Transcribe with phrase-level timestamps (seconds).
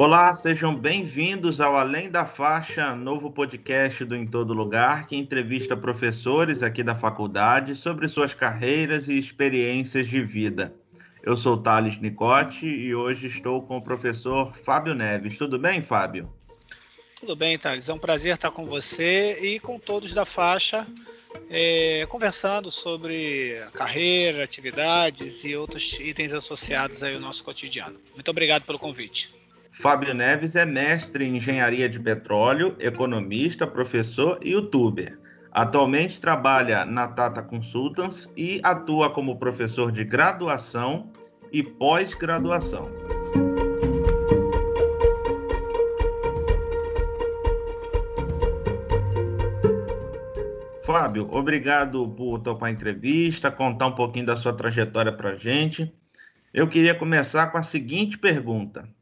[0.00, 5.76] Olá, sejam bem-vindos ao Além da Faixa, novo podcast do Em Todo Lugar, que entrevista
[5.76, 10.72] professores aqui da faculdade sobre suas carreiras e experiências de vida.
[11.20, 15.36] Eu sou Thales Nicote e hoje estou com o professor Fábio Neves.
[15.36, 16.32] Tudo bem, Fábio?
[17.18, 17.88] Tudo bem, Thales.
[17.88, 20.86] É um prazer estar com você e com todos da faixa,
[21.50, 27.98] é, conversando sobre carreira, atividades e outros itens associados ao nosso cotidiano.
[28.14, 29.36] Muito obrigado pelo convite.
[29.80, 35.16] Fábio Neves é mestre em engenharia de petróleo, economista, professor e youtuber.
[35.52, 41.12] Atualmente trabalha na Tata Consultants e atua como professor de graduação
[41.52, 42.90] e pós-graduação.
[50.84, 55.94] Fábio, obrigado por topar a entrevista, contar um pouquinho da sua trajetória para a gente.
[56.52, 58.97] Eu queria começar com a seguinte pergunta: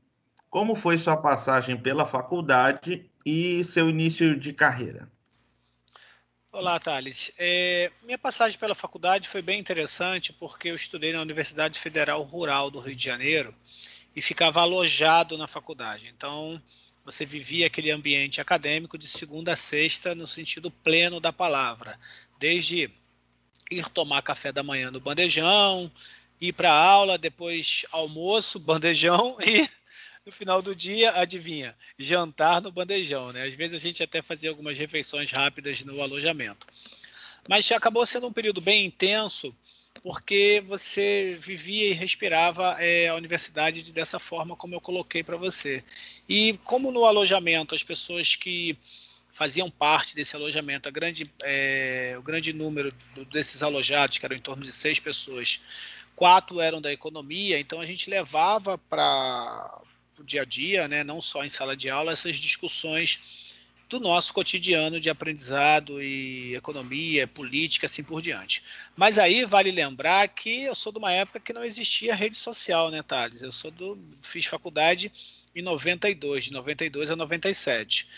[0.51, 5.11] como foi sua passagem pela faculdade e seu início de carreira?
[6.53, 7.33] Olá, Thales.
[7.39, 12.71] É, minha passagem pela faculdade foi bem interessante porque eu estudei na Universidade Federal Rural
[12.71, 13.55] do Rio de Janeiro
[14.15, 16.11] e ficava alojado na faculdade.
[16.17, 16.61] Então,
[17.05, 22.01] você vivia aquele ambiente acadêmico de segunda a sexta no sentido pleno da palavra,
[22.39, 22.91] desde
[23.71, 25.93] ir tomar café da manhã no bandejão,
[26.41, 29.69] ir para aula, depois almoço, bandejão e
[30.27, 33.45] no final do dia, adivinha, jantar no bandejão, né?
[33.45, 36.67] Às vezes a gente até fazia algumas refeições rápidas no alojamento.
[37.49, 39.55] Mas acabou sendo um período bem intenso,
[40.03, 45.85] porque você vivia e respirava é, a universidade dessa forma como eu coloquei para você.
[46.29, 48.77] E como no alojamento as pessoas que
[49.33, 52.93] faziam parte desse alojamento, grande, é, o grande número
[53.31, 55.61] desses alojados, que eram em torno de seis pessoas,
[56.17, 59.83] quatro eram da economia, então a gente levava para
[60.25, 63.55] dia a dia, né, não só em sala de aula, essas discussões
[63.89, 68.63] do nosso cotidiano de aprendizado e economia, política, assim por diante.
[68.97, 72.91] Mas aí vale lembrar que eu sou de uma época que não existia rede social,
[72.91, 73.43] né, Thales?
[73.43, 75.13] Eu sou do fiz faculdade
[75.55, 78.09] em 92, de 92 a 97.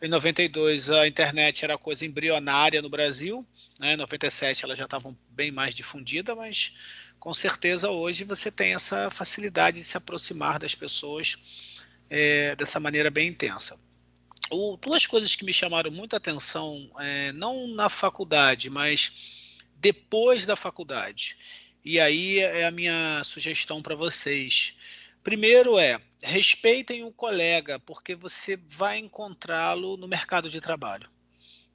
[0.00, 3.44] Em 92 a internet era coisa embrionária no Brasil,
[3.80, 3.94] né?
[3.94, 6.72] Em 97 ela já estava bem mais difundida, mas
[7.26, 13.10] com certeza hoje você tem essa facilidade de se aproximar das pessoas é, dessa maneira
[13.10, 13.76] bem intensa.
[14.48, 20.54] O, duas coisas que me chamaram muita atenção, é, não na faculdade, mas depois da
[20.54, 21.36] faculdade.
[21.84, 24.76] E aí é a minha sugestão para vocês.
[25.24, 31.10] Primeiro é respeitem o colega, porque você vai encontrá-lo no mercado de trabalho.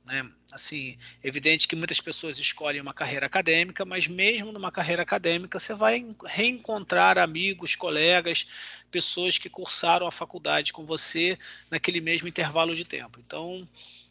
[0.05, 0.27] Né?
[0.51, 5.73] Assim, evidente que muitas pessoas escolhem uma carreira acadêmica, mas mesmo numa carreira acadêmica você
[5.75, 8.47] vai reencontrar amigos, colegas,
[8.89, 11.37] pessoas que cursaram a faculdade com você
[11.69, 13.19] naquele mesmo intervalo de tempo.
[13.19, 13.67] Então,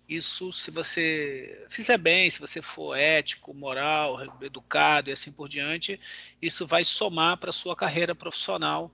[0.09, 6.01] isso, se você fizer bem, se você for ético, moral, educado e assim por diante,
[6.41, 8.93] isso vai somar para a sua carreira profissional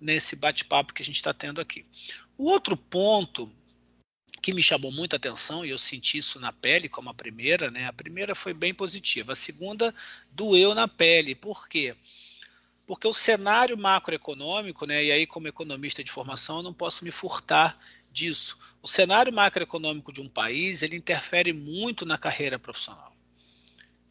[0.00, 1.86] nesse bate-papo que a gente está tendo aqui.
[2.36, 3.52] O outro ponto
[4.40, 7.86] que me chamou muita atenção, e eu senti isso na pele, como a primeira, né?
[7.86, 9.94] A primeira foi bem positiva, a segunda
[10.32, 11.34] doeu na pele.
[11.34, 11.94] Por quê?
[12.86, 15.04] Porque o cenário macroeconômico, né?
[15.04, 17.76] E aí, como economista de formação, eu não posso me furtar
[18.12, 18.58] disso.
[18.82, 23.14] O cenário macroeconômico de um país, ele interfere muito na carreira profissional.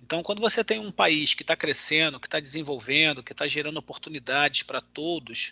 [0.01, 3.77] Então, quando você tem um país que está crescendo, que está desenvolvendo, que está gerando
[3.77, 5.51] oportunidades para todos,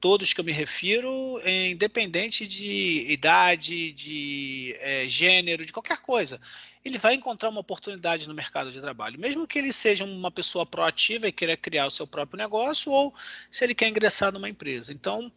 [0.00, 6.40] todos que eu me refiro, é, independente de idade, de é, gênero, de qualquer coisa.
[6.84, 10.64] Ele vai encontrar uma oportunidade no mercado de trabalho, mesmo que ele seja uma pessoa
[10.64, 13.14] proativa e queira criar o seu próprio negócio, ou
[13.50, 14.92] se ele quer ingressar numa empresa.
[14.92, 15.32] Então,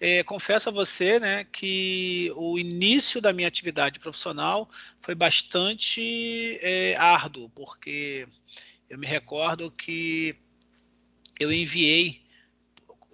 [0.00, 4.70] é, confesso a você né, que o início da minha atividade profissional
[5.00, 8.28] foi bastante é, árduo, porque
[8.88, 10.36] eu me recordo que
[11.38, 12.27] eu enviei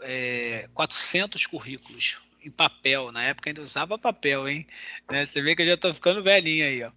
[0.03, 3.11] é, 400 currículos em papel.
[3.13, 4.67] Na época ainda usava papel, hein?
[5.11, 5.25] Né?
[5.25, 6.93] Você vê que eu já estou ficando velhinho aí, ó.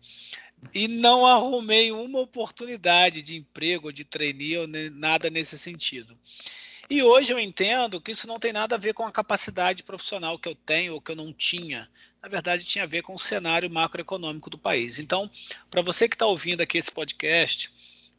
[0.73, 6.17] E não arrumei uma oportunidade de emprego, de trainee ou nada nesse sentido.
[6.89, 10.39] E hoje eu entendo que isso não tem nada a ver com a capacidade profissional
[10.39, 11.87] que eu tenho ou que eu não tinha.
[12.21, 14.97] Na verdade, tinha a ver com o cenário macroeconômico do país.
[14.97, 15.29] Então,
[15.69, 17.71] para você que está ouvindo aqui esse podcast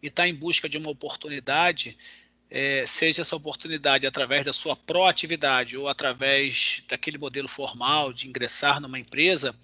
[0.02, 1.96] e está em busca de uma oportunidade,
[2.50, 8.80] é, seja essa oportunidade através da sua proatividade ou através daquele modelo formal de ingressar
[8.80, 9.54] numa empresa,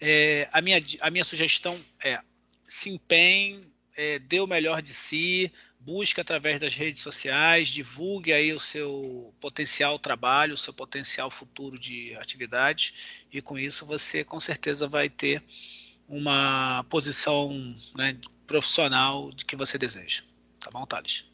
[0.00, 2.20] é, a, minha, a minha sugestão é
[2.64, 3.66] se empenhe,
[3.96, 9.34] é, dê o melhor de si, busque através das redes sociais, divulgue aí o seu
[9.40, 15.08] potencial trabalho, o seu potencial futuro de atividades, e com isso você com certeza vai
[15.08, 15.42] ter
[16.08, 17.50] uma posição
[17.96, 18.16] né,
[18.46, 20.22] profissional de que você deseja.
[20.58, 21.29] Tá bom, Thales?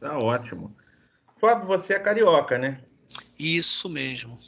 [0.00, 0.76] Tá ótimo.
[1.36, 2.80] Fábio, você é carioca, né?
[3.38, 4.38] Isso mesmo.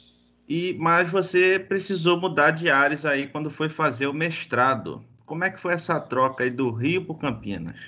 [0.47, 5.05] E mas você precisou mudar de áreas aí quando foi fazer o mestrado.
[5.25, 7.79] Como é que foi essa troca aí do Rio por Campinas?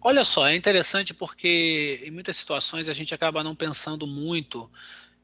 [0.00, 4.70] Olha só, é interessante porque em muitas situações a gente acaba não pensando muito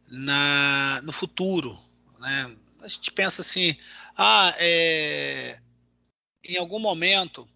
[0.07, 1.79] na, no futuro.
[2.21, 2.55] Né?
[2.83, 3.75] A gente pensa assim,
[4.17, 5.59] ah, é,
[6.45, 7.49] em algum momento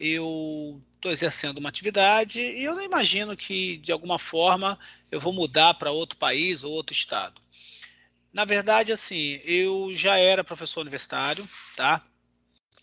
[0.00, 4.78] eu estou exercendo uma atividade e eu não imagino que de alguma forma
[5.10, 7.42] eu vou mudar para outro país ou outro estado.
[8.32, 11.46] Na verdade, assim, eu já era professor universitário,
[11.76, 12.06] tá?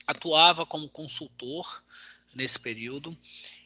[0.06, 1.82] Atuava como consultor
[2.36, 3.18] nesse período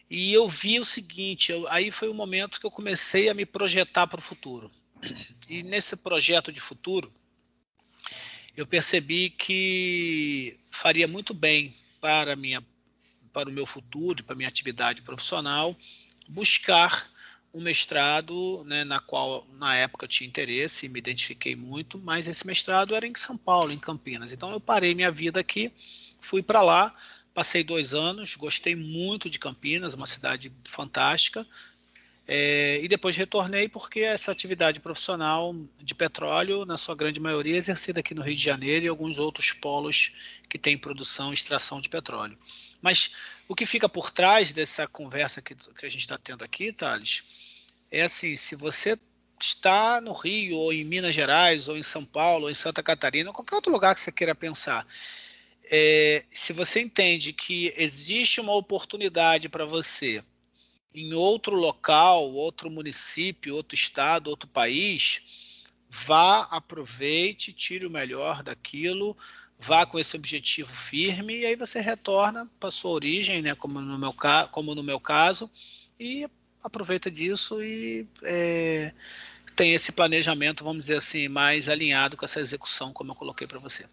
[0.07, 3.47] e eu vi o seguinte, eu, aí foi o momento que eu comecei a me
[3.47, 4.71] projetar para o futuro.
[5.50, 7.11] E nesse projeto de futuro,
[8.55, 12.61] eu percebi que faria muito bem para minha
[13.33, 15.75] para o meu futuro, para minha atividade profissional,
[16.30, 17.12] buscar
[17.53, 22.27] um mestrado, né, na qual na época eu tinha interesse e me identifiquei muito, mas
[22.27, 24.31] esse mestrado era em São Paulo, em Campinas.
[24.31, 25.71] Então eu parei minha vida aqui,
[26.19, 26.95] fui para lá,
[27.33, 31.45] Passei dois anos, gostei muito de Campinas, uma cidade fantástica.
[32.25, 37.58] É, e depois retornei porque essa atividade profissional de petróleo, na sua grande maioria, é
[37.58, 40.14] exercida aqui no Rio de Janeiro e alguns outros polos
[40.50, 42.38] que têm produção e extração de petróleo.
[42.81, 43.12] Mas
[43.48, 47.24] o que fica por trás dessa conversa que, que a gente está tendo aqui, Thales,
[47.92, 48.98] é assim: se você
[49.40, 53.30] está no Rio, ou em Minas Gerais, ou em São Paulo, ou em Santa Catarina,
[53.30, 54.88] ou qualquer outro lugar que você queira pensar,
[55.66, 60.24] é, se você entende que existe uma oportunidade para você
[60.94, 65.22] em outro local, outro município, outro estado, outro país,
[65.90, 69.18] vá, aproveite, tire o melhor daquilo,
[69.60, 73.98] vá com esse objetivo firme e aí você retorna para sua origem, né, como no
[73.98, 74.13] meu,
[74.51, 75.50] como no meu caso,
[76.00, 76.28] e
[76.63, 78.94] aproveita disso e é,
[79.56, 83.60] tem esse planejamento, vamos dizer assim, mais alinhado com essa execução, como eu coloquei para
[83.60, 83.86] você.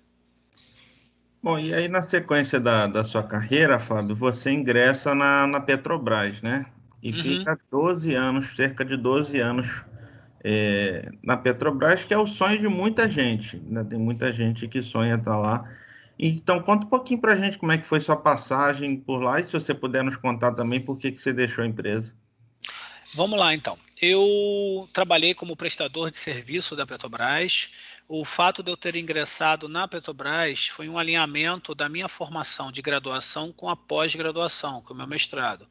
[1.43, 6.43] Bom, e aí na sequência da, da sua carreira, Fábio, você ingressa na, na Petrobras,
[6.43, 6.67] né?
[7.03, 7.23] E uhum.
[7.23, 9.85] fica 12 anos, cerca de 12 anos
[10.45, 13.85] é, na Petrobras, que é o sonho de muita gente, né?
[13.85, 15.65] Tem muita gente que sonha estar lá.
[16.19, 19.41] Então, conta um pouquinho para a gente como é que foi sua passagem por lá
[19.41, 22.15] e se você puder nos contar também por que, que você deixou a empresa.
[23.15, 23.77] Vamos lá, então.
[24.03, 27.69] Eu trabalhei como prestador de serviço da Petrobras.
[28.09, 32.81] O fato de eu ter ingressado na Petrobras foi um alinhamento da minha formação de
[32.81, 35.69] graduação com a pós-graduação, com o meu mestrado.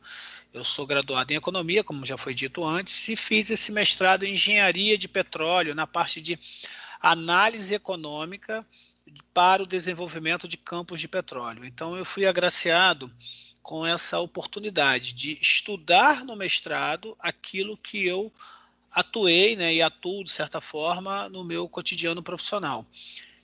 [0.54, 4.34] Eu sou graduado em economia, como já foi dito antes, e fiz esse mestrado em
[4.34, 6.38] engenharia de petróleo na parte de
[7.02, 8.64] análise econômica
[9.34, 11.66] para o desenvolvimento de campos de petróleo.
[11.66, 13.12] Então, eu fui agraciado
[13.70, 18.34] com essa oportunidade de estudar no mestrado aquilo que eu
[18.92, 22.84] atuei né, e atuo, de certa forma, no meu cotidiano profissional.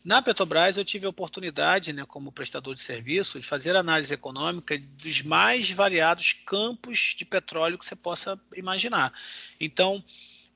[0.03, 4.75] Na Petrobras, eu tive a oportunidade, né, como prestador de serviço, de fazer análise econômica
[4.97, 9.13] dos mais variados campos de petróleo que você possa imaginar.
[9.59, 10.03] Então,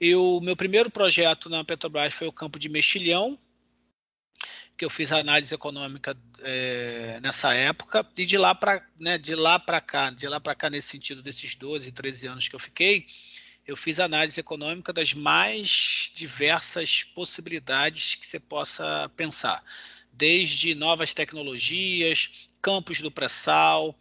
[0.01, 3.37] eu, meu primeiro projeto na Petrobras foi o campo de mexilhão,
[4.79, 9.59] que eu fiz análise econômica é, nessa época, e de lá para né, de lá
[9.59, 13.05] para cá, de lá para cá nesse sentido desses 12, 13 anos que eu fiquei,
[13.67, 19.61] eu fiz análise econômica das mais diversas possibilidades que você possa pensar,
[20.13, 23.93] desde novas tecnologias, campos do pré-sal,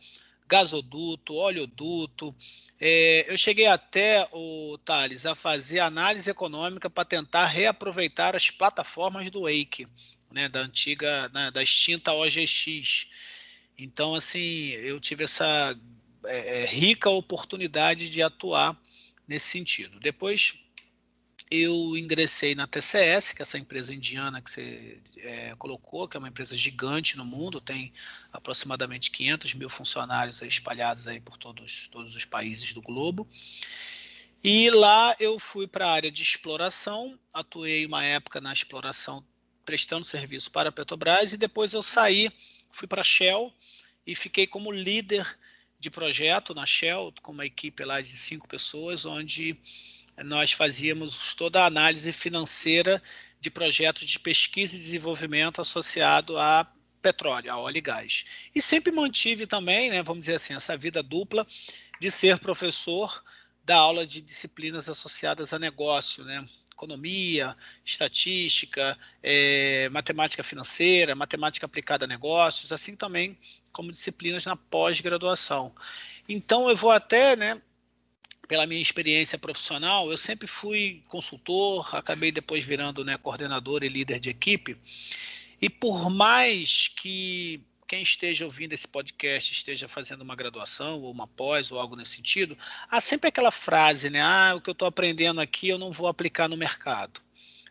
[0.46, 2.32] gasoduto, oleoduto.
[2.80, 9.28] É, eu cheguei até, o Thales, a fazer análise econômica para tentar reaproveitar as plataformas
[9.28, 9.88] do Wake
[10.30, 13.06] né, da antiga, né, da extinta OGX.
[13.76, 15.78] Então, assim, eu tive essa
[16.24, 18.78] é, é, rica oportunidade de atuar
[19.26, 20.00] nesse sentido.
[20.00, 20.54] Depois
[21.50, 26.20] eu ingressei na TCS, que é essa empresa indiana que você é, colocou, que é
[26.20, 27.92] uma empresa gigante no mundo, tem
[28.32, 33.26] aproximadamente 500 mil funcionários aí espalhados aí por todos, todos os países do globo.
[34.44, 39.24] E lá eu fui para a área de exploração, atuei uma época na exploração
[39.68, 42.30] prestando serviço para a Petrobras e depois eu saí,
[42.70, 43.52] fui para a Shell
[44.06, 45.38] e fiquei como líder
[45.78, 49.60] de projeto na Shell, com uma equipe lá de cinco pessoas, onde
[50.24, 53.02] nós fazíamos toda a análise financeira
[53.38, 56.66] de projetos de pesquisa e desenvolvimento associado a
[57.02, 58.24] petróleo, a óleo e gás.
[58.54, 61.46] E sempre mantive também, né, vamos dizer assim, essa vida dupla
[62.00, 63.22] de ser professor
[63.62, 66.48] da aula de disciplinas associadas a negócio, né?
[66.78, 73.36] Economia, estatística, é, matemática financeira, matemática aplicada a negócios, assim também
[73.72, 75.74] como disciplinas na pós-graduação.
[76.28, 77.60] Então eu vou até, né,
[78.46, 84.20] pela minha experiência profissional, eu sempre fui consultor, acabei depois virando né, coordenador e líder
[84.20, 84.78] de equipe.
[85.60, 91.26] E por mais que quem esteja ouvindo esse podcast esteja fazendo uma graduação ou uma
[91.26, 92.56] pós ou algo nesse sentido,
[92.90, 94.20] há sempre aquela frase, né?
[94.20, 97.22] Ah, o que eu estou aprendendo aqui eu não vou aplicar no mercado.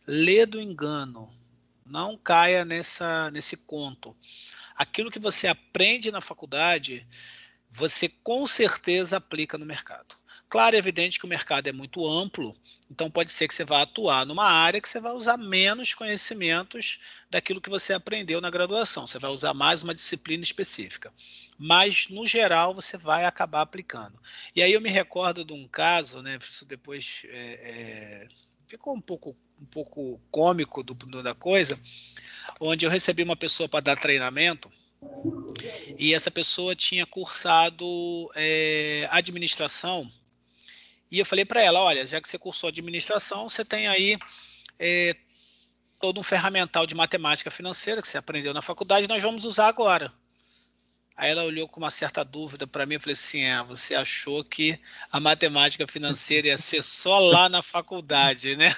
[0.07, 1.31] Lê do engano.
[1.85, 4.17] Não caia nessa, nesse conto.
[4.75, 7.07] Aquilo que você aprende na faculdade,
[7.69, 10.15] você com certeza aplica no mercado.
[10.49, 12.55] Claro e evidente que o mercado é muito amplo,
[12.89, 16.99] então pode ser que você vá atuar numa área que você vai usar menos conhecimentos
[17.29, 19.05] daquilo que você aprendeu na graduação.
[19.05, 21.11] Você vai usar mais uma disciplina específica.
[21.57, 24.17] Mas, no geral, você vai acabar aplicando.
[24.55, 26.39] E aí eu me recordo de um caso, né?
[26.41, 27.39] Isso depois é,
[28.23, 28.27] é,
[28.67, 31.77] ficou um pouco, um pouco cômico do, do, da coisa,
[32.61, 34.71] onde eu recebi uma pessoa para dar treinamento.
[35.99, 37.85] E essa pessoa tinha cursado
[38.33, 40.09] é, administração
[41.11, 44.17] e eu falei para ela, olha, já que você cursou administração, você tem aí
[44.79, 45.15] é,
[45.99, 50.13] todo um ferramental de matemática financeira que você aprendeu na faculdade, nós vamos usar agora.
[51.17, 54.43] Aí ela olhou com uma certa dúvida para mim e falei assim: é, você achou
[54.43, 54.79] que
[55.11, 58.75] a matemática financeira ia ser só lá na faculdade, né?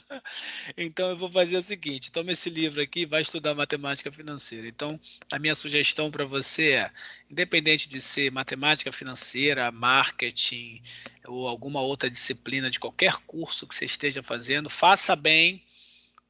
[0.78, 4.66] então eu vou fazer o seguinte: toma esse livro aqui vai estudar matemática financeira.
[4.66, 4.98] Então,
[5.30, 6.90] a minha sugestão para você é:
[7.30, 10.80] independente de ser matemática financeira, marketing
[11.26, 15.62] ou alguma outra disciplina de qualquer curso que você esteja fazendo, faça bem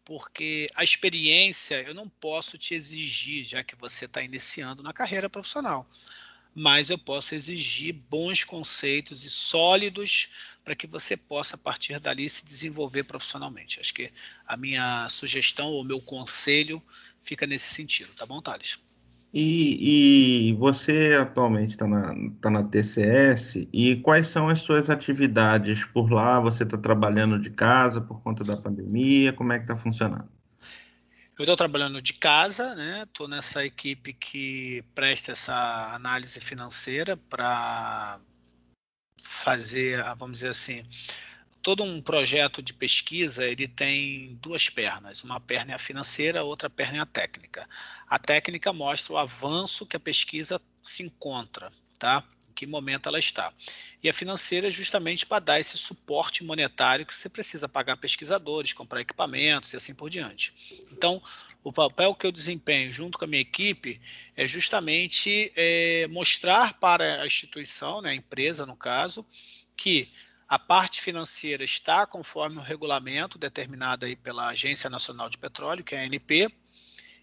[0.05, 5.29] porque a experiência eu não posso te exigir, já que você está iniciando na carreira
[5.31, 5.89] profissional.
[6.55, 10.29] Mas eu posso exigir bons conceitos e sólidos
[10.65, 13.81] para que você possa, a partir dali, se desenvolver profissionalmente.
[13.81, 14.13] Acho que
[14.47, 16.83] a minha sugestão ou meu conselho
[17.23, 18.79] fica nesse sentido, tá bom, Thales?
[19.33, 25.85] E, e você atualmente está na, tá na TCS, e quais são as suas atividades
[25.87, 26.39] por lá?
[26.41, 29.33] Você está trabalhando de casa por conta da pandemia?
[29.33, 30.29] Como é que está funcionando?
[31.39, 33.05] Eu estou trabalhando de casa, né?
[33.05, 38.21] Estou nessa equipe que presta essa análise financeira para
[39.19, 40.85] fazer, vamos dizer assim,
[41.63, 46.69] todo um projeto de pesquisa ele tem duas pernas, uma perna é a financeira, outra
[46.69, 47.67] perna é a técnica.
[48.09, 52.25] A técnica mostra o avanço que a pesquisa se encontra, tá?
[52.51, 53.55] Em que momento ela está.
[54.03, 58.73] E a financeira é justamente para dar esse suporte monetário que você precisa pagar pesquisadores,
[58.73, 60.53] comprar equipamentos e assim por diante.
[60.91, 61.23] Então,
[61.63, 64.01] o papel que eu desempenho junto com a minha equipe
[64.37, 69.25] é justamente é, mostrar para a instituição, né, a empresa no caso,
[69.77, 70.11] que
[70.53, 75.95] a parte financeira está conforme o regulamento determinado aí pela Agência Nacional de Petróleo, que
[75.95, 76.55] é a ANP,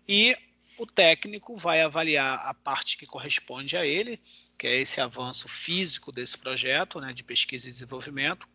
[0.08, 0.36] e
[0.80, 4.20] o técnico vai avaliar a parte que corresponde a ele,
[4.58, 8.50] que é esse avanço físico desse projeto, né, de pesquisa e desenvolvimento,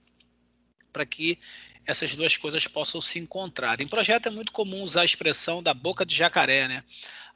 [0.92, 1.38] para que
[1.86, 3.80] essas duas coisas possam se encontrar.
[3.80, 6.82] Em projeto é muito comum usar a expressão da boca de jacaré, né?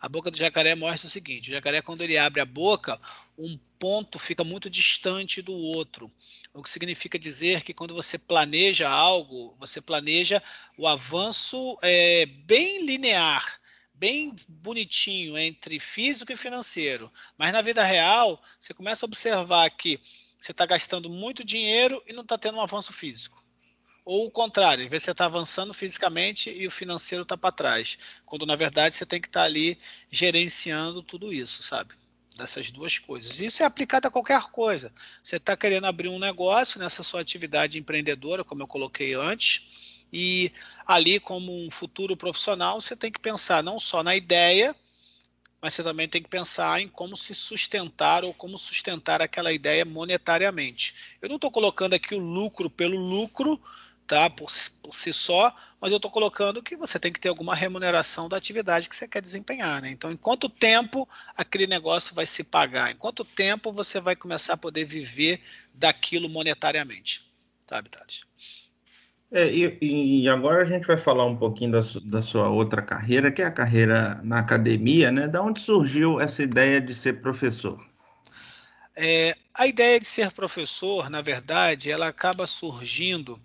[0.00, 3.00] A boca do jacaré mostra o seguinte: o jacaré, quando ele abre a boca,
[3.36, 6.10] um ponto fica muito distante do outro.
[6.54, 10.42] O que significa dizer que quando você planeja algo, você planeja
[10.76, 13.60] o avanço é, bem linear,
[13.94, 17.12] bem bonitinho entre físico e financeiro.
[17.36, 20.00] Mas na vida real, você começa a observar que
[20.38, 23.47] você está gastando muito dinheiro e não está tendo um avanço físico.
[24.10, 27.98] Ou o contrário, às vezes você está avançando fisicamente e o financeiro está para trás.
[28.24, 29.78] Quando na verdade você tem que estar tá ali
[30.10, 31.92] gerenciando tudo isso, sabe?
[32.34, 33.38] Dessas duas coisas.
[33.42, 34.90] Isso é aplicado a qualquer coisa.
[35.22, 40.50] Você está querendo abrir um negócio nessa sua atividade empreendedora, como eu coloquei antes, e
[40.86, 44.74] ali, como um futuro profissional, você tem que pensar não só na ideia,
[45.60, 49.84] mas você também tem que pensar em como se sustentar ou como sustentar aquela ideia
[49.84, 50.94] monetariamente.
[51.20, 53.60] Eu não estou colocando aqui o lucro pelo lucro,
[54.08, 54.28] tá?
[54.30, 54.50] Por,
[54.82, 58.36] por si só, mas eu estou colocando que você tem que ter alguma remuneração da
[58.36, 59.90] atividade que você quer desempenhar, né?
[59.90, 62.90] Então, em quanto tempo aquele negócio vai se pagar?
[62.90, 65.40] Em quanto tempo você vai começar a poder viver
[65.74, 67.22] daquilo monetariamente?
[67.68, 68.24] Sabe, Thales?
[69.30, 73.30] É, e, e, agora a gente vai falar um pouquinho da, da, sua outra carreira,
[73.30, 75.28] que é a carreira na academia, né?
[75.28, 77.78] Da onde surgiu essa ideia de ser professor?
[78.96, 83.38] É, a ideia de ser professor, na verdade, ela acaba surgindo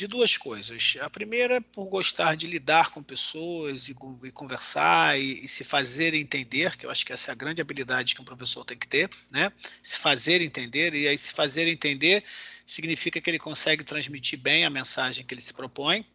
[0.00, 0.96] de duas coisas.
[1.00, 5.62] A primeira é por gostar de lidar com pessoas e, e conversar e, e, se
[5.62, 8.78] fazer entender, que eu acho que essa é a grande habilidade que um professor tem
[8.78, 9.52] que ter, né?
[9.82, 12.24] Se fazer entender, e aí se fazer entender
[12.64, 16.06] significa que ele consegue transmitir bem a mensagem que ele se propõe.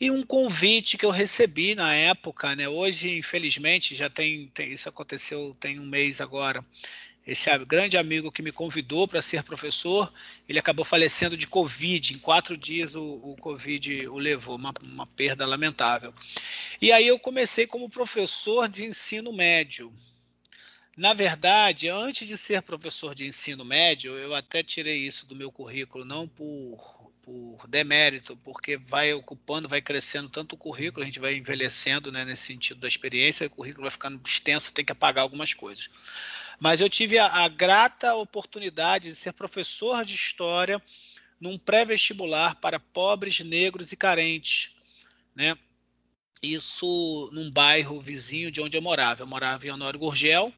[0.00, 2.68] E um convite que eu recebi na época, né?
[2.68, 6.64] Hoje, infelizmente, já tem, tem isso aconteceu tem um mês agora
[7.26, 10.12] esse grande amigo que me convidou para ser professor,
[10.48, 12.14] ele acabou falecendo de Covid.
[12.14, 16.14] Em quatro dias o, o Covid o levou, uma, uma perda lamentável.
[16.80, 19.92] E aí eu comecei como professor de ensino médio.
[20.96, 25.50] Na verdade, antes de ser professor de ensino médio, eu até tirei isso do meu
[25.50, 31.20] currículo, não por, por demérito, porque vai ocupando, vai crescendo tanto o currículo, a gente
[31.20, 35.22] vai envelhecendo né, nesse sentido da experiência, o currículo vai ficando extenso, tem que apagar
[35.22, 35.88] algumas coisas.
[36.60, 40.80] Mas eu tive a, a grata oportunidade de ser professor de história
[41.40, 44.76] num pré-vestibular para pobres, negros e carentes,
[45.34, 45.56] né?
[46.42, 49.22] Isso num bairro vizinho de onde eu morava.
[49.22, 50.52] Eu morava em Honório Gurgel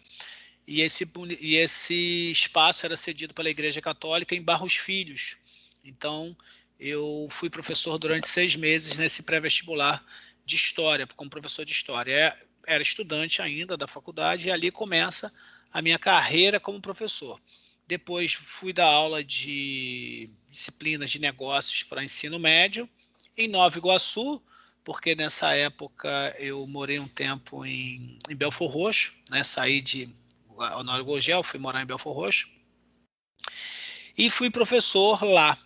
[0.66, 1.09] e esse,
[1.40, 5.37] e esse espaço era cedido pela Igreja Católica em Barros Filhos.
[5.85, 6.37] Então,
[6.78, 10.04] eu fui professor durante seis meses nesse pré-vestibular
[10.44, 12.12] de História, como professor de História.
[12.12, 15.32] É, era estudante ainda da faculdade e ali começa
[15.73, 17.41] a minha carreira como professor.
[17.87, 22.88] Depois fui dar aula de disciplinas de negócios para ensino médio
[23.37, 24.43] em Nova Iguaçu,
[24.85, 29.43] porque nessa época eu morei um tempo em, em Belfor Roxo, né?
[29.43, 30.09] saí de
[30.76, 32.49] Honório Gogel, fui morar em Belfor Roxo,
[34.17, 35.57] e fui professor lá.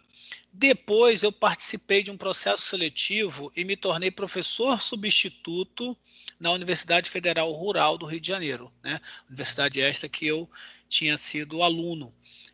[0.59, 5.95] Depois eu participei de um processo seletivo e me tornei professor substituto
[6.41, 8.99] na Universidade Federal Rural do Rio de Janeiro, né?
[9.29, 10.49] Universidade esta que eu
[10.89, 12.11] tinha sido aluno.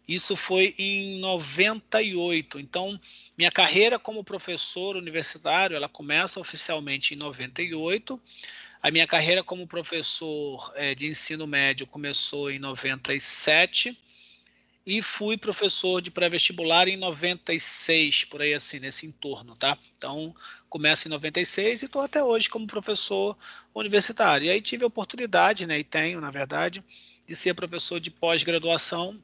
[0.08, 2.58] Isso foi em 98.
[2.58, 3.00] Então,
[3.38, 8.20] minha carreira como professor universitário, ela começa oficialmente em 98.
[8.82, 13.96] A minha carreira como professor é, de ensino médio começou em 97
[14.84, 19.78] e fui professor de pré-vestibular em 96, por aí assim, nesse entorno, tá?
[19.96, 20.34] Então,
[20.68, 23.36] começo em 96 e estou até hoje como professor
[23.74, 24.46] universitário.
[24.46, 26.84] E aí tive a oportunidade, né, e tenho, na verdade,
[27.26, 29.22] de ser professor de pós-graduação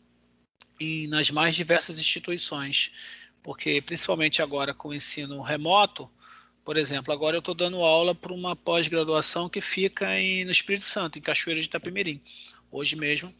[1.08, 2.92] nas mais diversas instituições,
[3.42, 6.08] porque principalmente agora com o ensino remoto,
[6.64, 10.84] por exemplo, agora eu estou dando aula para uma pós-graduação que fica em, no Espírito
[10.84, 12.20] Santo, em Cachoeira de Itapemirim.
[12.70, 13.34] Hoje mesmo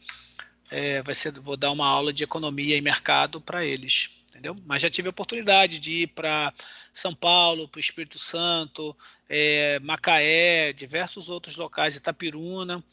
[0.69, 4.55] é, vai ser, vou dar uma aula de economia e mercado para eles, entendeu?
[4.65, 6.53] Mas já tive a oportunidade de ir para
[6.93, 8.95] São Paulo, para o Espírito Santo,
[9.27, 12.83] é, Macaé, diversos outros locais, Itapiruna,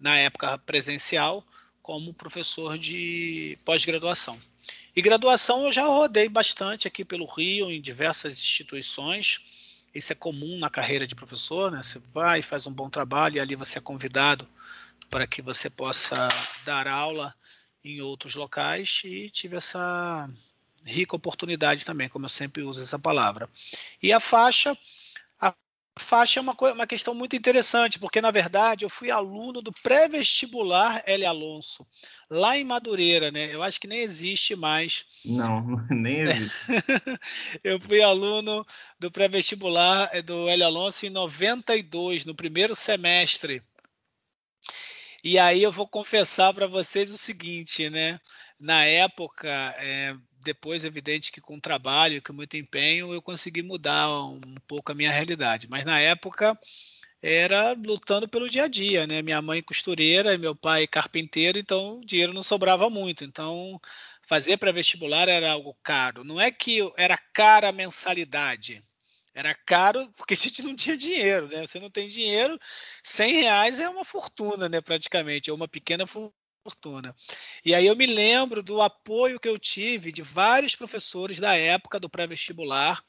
[0.00, 1.44] na época presencial,
[1.82, 4.38] como professor de pós-graduação.
[4.94, 9.40] E graduação eu já rodei bastante aqui pelo Rio, em diversas instituições.
[9.94, 11.82] Isso é comum na carreira de professor, né?
[11.82, 14.48] Você vai, faz um bom trabalho e ali você é convidado
[15.10, 16.28] para que você possa
[16.64, 17.34] dar aula
[17.84, 20.28] em outros locais e tive essa
[20.84, 23.48] rica oportunidade também, como eu sempre uso essa palavra.
[24.02, 24.76] E a faixa,
[25.40, 25.52] a
[25.98, 31.02] faixa é uma, uma questão muito interessante, porque na verdade eu fui aluno do pré-vestibular
[31.06, 31.24] L.
[31.24, 31.86] Alonso,
[32.30, 33.52] lá em Madureira, né?
[33.52, 35.04] Eu acho que nem existe mais.
[35.24, 36.54] Não, nem existe.
[37.64, 38.64] eu fui aluno
[38.98, 40.62] do pré-vestibular eh, do L.
[40.62, 43.62] Alonso em 92, no primeiro semestre.
[45.28, 48.20] E aí eu vou confessar para vocês o seguinte, né?
[48.60, 54.54] Na época, é, depois, evidente que com trabalho, com muito empenho, eu consegui mudar um
[54.68, 55.66] pouco a minha realidade.
[55.68, 56.56] Mas na época
[57.20, 59.20] era lutando pelo dia a dia, né?
[59.20, 63.24] Minha mãe costureira, meu pai carpinteiro, então o dinheiro não sobrava muito.
[63.24, 63.80] Então
[64.28, 66.22] fazer pré-vestibular era algo caro.
[66.24, 68.80] Não é que era cara a mensalidade,
[69.36, 71.66] era caro porque a gente não tinha dinheiro, né?
[71.66, 72.58] Você não tem dinheiro,
[73.02, 74.80] 100 reais é uma fortuna, né?
[74.80, 77.14] Praticamente, é uma pequena fortuna.
[77.62, 82.00] E aí eu me lembro do apoio que eu tive de vários professores da época
[82.00, 83.04] do pré-vestibular.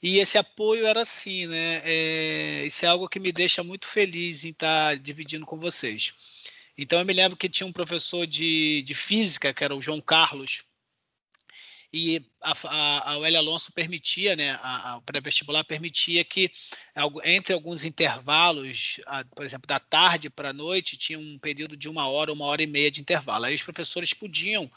[0.00, 1.82] E esse apoio era assim, né?
[1.84, 6.14] É, isso é algo que me deixa muito feliz em estar dividindo com vocês.
[6.78, 10.00] Então eu me lembro que tinha um professor de, de física, que era o João
[10.00, 10.64] Carlos,
[11.92, 13.38] e a, a, a.
[13.38, 16.50] Alonso permitia, né, a, a pré-vestibular permitia que
[17.24, 21.88] entre alguns intervalos, a, por exemplo, da tarde para a noite, tinha um período de
[21.88, 23.44] uma hora, uma hora e meia de intervalo.
[23.44, 24.70] Aí os professores podiam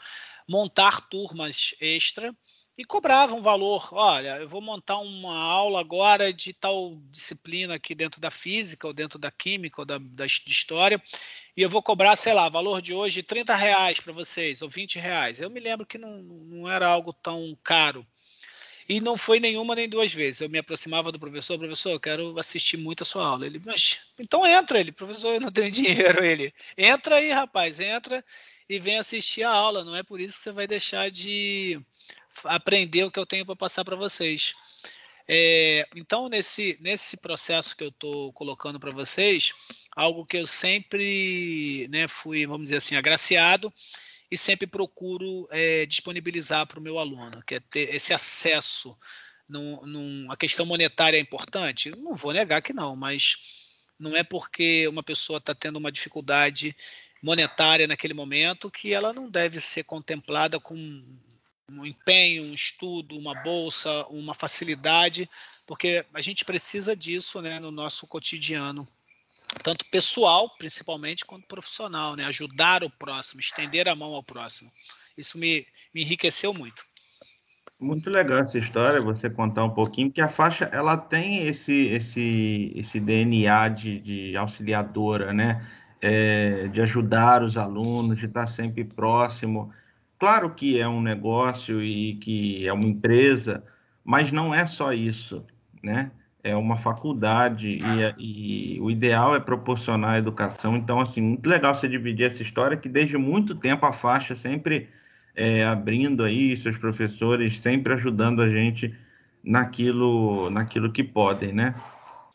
[0.48, 2.34] montar turmas extra
[2.78, 3.88] e cobravam valor.
[3.92, 8.92] Olha, eu vou montar uma aula agora de tal disciplina aqui dentro da física, ou
[8.92, 11.02] dentro da química, ou da, da história,
[11.56, 14.98] e eu vou cobrar, sei lá, valor de hoje 30 reais para vocês, ou 20
[14.98, 15.40] reais.
[15.40, 18.06] Eu me lembro que não, não era algo tão caro.
[18.88, 20.40] E não foi nenhuma nem duas vezes.
[20.40, 23.44] Eu me aproximava do professor, professor, eu quero assistir muito a sua aula.
[23.46, 26.24] Ele, mas então entra ele, professor, eu não tenho dinheiro.
[26.24, 28.24] Ele, entra aí, rapaz, entra
[28.68, 29.82] e vem assistir a aula.
[29.82, 31.80] Não é por isso que você vai deixar de
[32.44, 34.54] aprender o que eu tenho para passar para vocês.
[35.28, 39.52] É, então, nesse, nesse processo que eu estou colocando para vocês,
[39.94, 43.72] algo que eu sempre né, fui, vamos dizer assim, agraciado
[44.30, 48.96] e sempre procuro é, disponibilizar para o meu aluno, que é ter esse acesso.
[49.48, 51.90] Num, num, a questão monetária é importante?
[51.90, 53.36] Não vou negar que não, mas
[53.98, 56.76] não é porque uma pessoa está tendo uma dificuldade
[57.22, 60.76] monetária naquele momento que ela não deve ser contemplada com
[61.70, 65.28] um empenho, um estudo, uma bolsa, uma facilidade,
[65.66, 68.86] porque a gente precisa disso né, no nosso cotidiano,
[69.62, 72.24] tanto pessoal, principalmente, quanto profissional, né?
[72.24, 74.70] ajudar o próximo, estender a mão ao próximo.
[75.16, 76.84] Isso me, me enriqueceu muito.
[77.78, 82.72] Muito legal essa história, você contar um pouquinho, porque a faixa ela tem esse, esse,
[82.74, 85.66] esse DNA de, de auxiliadora, né?
[86.00, 89.72] É, de ajudar os alunos, de estar sempre próximo.
[90.18, 93.62] Claro que é um negócio e que é uma empresa,
[94.04, 95.44] mas não é só isso,
[95.82, 96.10] né?
[96.42, 97.80] É uma faculdade
[98.18, 100.76] e, e o ideal é proporcionar a educação.
[100.76, 104.88] Então, assim, muito legal você dividir essa história que desde muito tempo a faixa sempre
[105.34, 108.94] é, abrindo aí seus professores, sempre ajudando a gente
[109.44, 111.74] naquilo, naquilo que podem, né?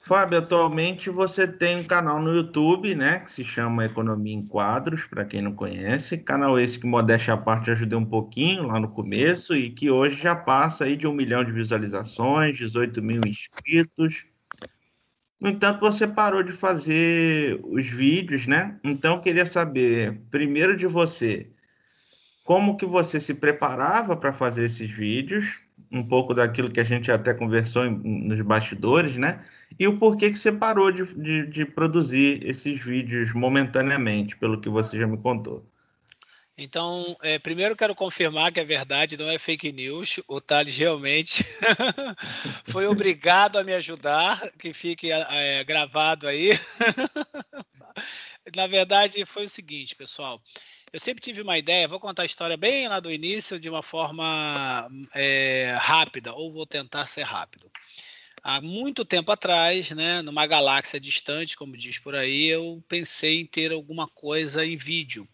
[0.04, 5.06] Fábio, atualmente você tem um canal no YouTube, né, que se chama Economia em Quadros,
[5.06, 6.18] para quem não conhece.
[6.18, 10.20] Canal esse que, modéstia à parte, ajudei um pouquinho lá no começo e que hoje
[10.20, 14.26] já passa aí de um milhão de visualizações, 18 mil inscritos.
[15.40, 18.80] No entanto, você parou de fazer os vídeos, né?
[18.84, 21.52] Então, queria saber, primeiro de você,
[22.44, 25.60] como que você se preparava para fazer esses vídeos,
[25.92, 29.44] um pouco daquilo que a gente até conversou em, nos bastidores, né?
[29.78, 34.70] E o porquê que você parou de, de, de, produzir esses vídeos momentaneamente, pelo que
[34.70, 35.66] você já me contou.
[36.58, 40.20] Então, é, primeiro quero confirmar que é verdade, não é fake news.
[40.28, 41.44] O Thales realmente
[42.66, 46.52] foi obrigado a me ajudar, que fique é, gravado aí.
[48.56, 50.42] Na verdade, foi o seguinte, pessoal.
[50.94, 53.82] Eu sempre tive uma ideia, vou contar a história bem lá do início, de uma
[53.82, 57.72] forma é, rápida, ou vou tentar ser rápido.
[58.44, 63.46] Há muito tempo atrás, né, numa galáxia distante, como diz por aí, eu pensei em
[63.46, 65.26] ter alguma coisa em vídeo.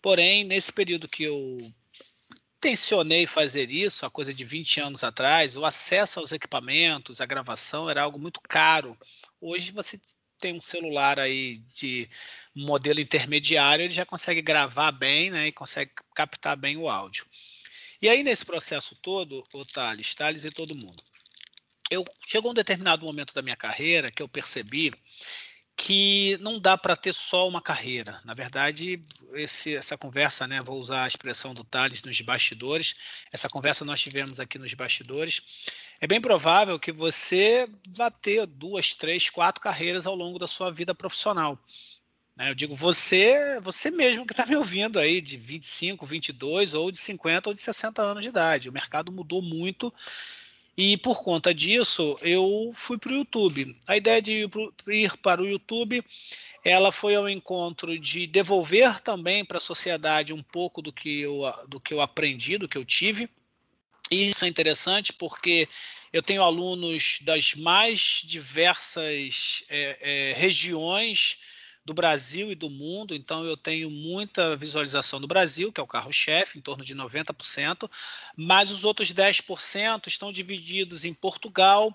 [0.00, 1.58] Porém, nesse período que eu
[2.60, 7.88] tensionei fazer isso, a coisa de 20 anos atrás, o acesso aos equipamentos, a gravação
[7.88, 8.98] era algo muito caro.
[9.40, 10.00] Hoje você
[10.42, 12.10] tem um celular aí de
[12.52, 17.24] modelo intermediário, ele já consegue gravar bem, né, e consegue captar bem o áudio.
[18.02, 21.02] E aí nesse processo todo, o Thales, Thales e todo mundo,
[21.88, 24.92] eu chegou um determinado momento da minha carreira que eu percebi
[25.84, 28.20] que não dá para ter só uma carreira.
[28.24, 32.94] Na verdade, esse, essa conversa, né, vou usar a expressão do Thales nos bastidores,
[33.32, 35.42] essa conversa nós tivemos aqui nos bastidores.
[36.00, 40.70] É bem provável que você vá ter duas, três, quatro carreiras ao longo da sua
[40.70, 41.58] vida profissional.
[42.36, 42.48] Né?
[42.48, 46.98] Eu digo você, você mesmo que está me ouvindo aí, de 25, 22, ou de
[46.98, 48.68] 50 ou de 60 anos de idade.
[48.68, 49.92] O mercado mudou muito
[50.84, 53.76] e por conta disso, eu fui para o YouTube.
[53.86, 54.48] A ideia de
[54.88, 56.04] ir para o YouTube,
[56.64, 61.42] ela foi ao encontro de devolver também para a sociedade um pouco do que, eu,
[61.68, 63.30] do que eu aprendi, do que eu tive.
[64.10, 65.68] E isso é interessante porque
[66.12, 71.38] eu tenho alunos das mais diversas é, é, regiões
[71.84, 75.86] do Brasil e do mundo, então eu tenho muita visualização no Brasil, que é o
[75.86, 77.90] carro-chefe, em torno de 90%,
[78.36, 81.92] mas os outros 10% estão divididos em Portugal,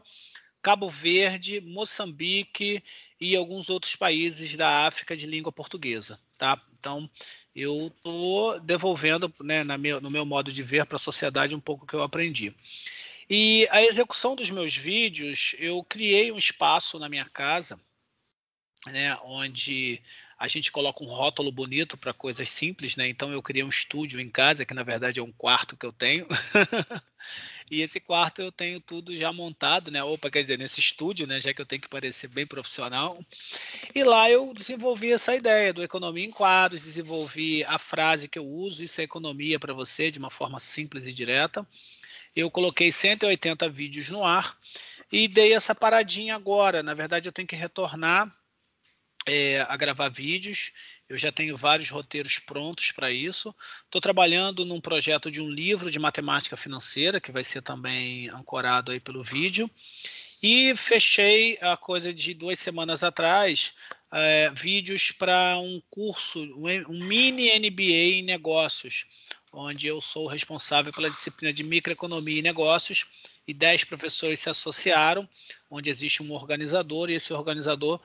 [0.62, 2.84] Cabo Verde, Moçambique
[3.19, 6.62] e alguns outros países da África de língua portuguesa, tá?
[6.78, 7.10] Então,
[7.56, 11.88] eu estou devolvendo, né, meu, no meu modo de ver para a sociedade um pouco
[11.88, 12.54] que eu aprendi.
[13.30, 17.80] E a execução dos meus vídeos, eu criei um espaço na minha casa
[18.91, 20.02] né, onde
[20.39, 23.08] a gente coloca um rótulo bonito para coisas simples, né?
[23.08, 25.91] Então eu criei um estúdio em casa, que na verdade é um quarto que eu
[25.91, 26.28] tenho.
[27.71, 30.04] e esse quarto eu tenho tudo já montado, né?
[30.04, 31.39] Opa, quer dizer, nesse estúdio, né?
[31.39, 33.19] Já que eu tenho que parecer bem profissional.
[33.95, 38.45] E lá eu desenvolvi essa ideia do economia em quadros, desenvolvi a frase que eu
[38.45, 41.67] uso, isso é economia para você, de uma forma simples e direta.
[42.36, 44.56] Eu coloquei 180 vídeos no ar
[45.12, 46.84] e dei essa paradinha agora.
[46.84, 48.32] Na verdade, eu tenho que retornar
[49.28, 50.72] é, a gravar vídeos.
[51.08, 53.54] Eu já tenho vários roteiros prontos para isso.
[53.86, 58.92] Estou trabalhando num projeto de um livro de matemática financeira, que vai ser também ancorado
[58.92, 59.70] aí pelo vídeo.
[60.42, 63.74] E fechei a coisa de duas semanas atrás,
[64.12, 66.40] é, vídeos para um curso,
[66.88, 69.06] um mini MBA em negócios,
[69.52, 73.06] onde eu sou responsável pela disciplina de microeconomia e negócios,
[73.48, 75.28] e dez professores se associaram,
[75.70, 78.00] onde existe um organizador, e esse organizador